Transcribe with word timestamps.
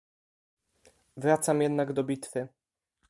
"Wracam 1.17 1.61
jednak 1.61 1.93
do 1.93 2.03
bitwy." 2.03 2.47